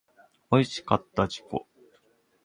[0.49, 1.61] おいしかった自己